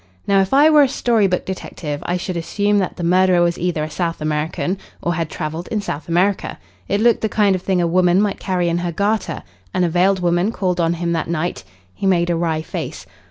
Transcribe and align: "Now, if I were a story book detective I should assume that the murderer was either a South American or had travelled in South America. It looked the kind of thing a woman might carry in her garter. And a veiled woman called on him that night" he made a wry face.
"Now, 0.25 0.41
if 0.41 0.51
I 0.51 0.67
were 0.71 0.81
a 0.81 0.87
story 0.89 1.27
book 1.27 1.45
detective 1.45 2.01
I 2.07 2.17
should 2.17 2.35
assume 2.35 2.79
that 2.79 2.95
the 2.97 3.03
murderer 3.03 3.43
was 3.43 3.59
either 3.59 3.83
a 3.83 3.89
South 3.91 4.19
American 4.19 4.79
or 4.99 5.13
had 5.13 5.29
travelled 5.29 5.67
in 5.67 5.79
South 5.79 6.09
America. 6.09 6.57
It 6.87 6.99
looked 6.99 7.21
the 7.21 7.29
kind 7.29 7.55
of 7.55 7.61
thing 7.61 7.79
a 7.79 7.85
woman 7.85 8.19
might 8.19 8.39
carry 8.39 8.67
in 8.67 8.79
her 8.79 8.91
garter. 8.91 9.43
And 9.75 9.85
a 9.85 9.89
veiled 9.89 10.19
woman 10.19 10.51
called 10.51 10.79
on 10.79 10.95
him 10.95 11.11
that 11.11 11.27
night" 11.29 11.63
he 11.93 12.07
made 12.07 12.31
a 12.31 12.35
wry 12.35 12.63
face. 12.63 13.05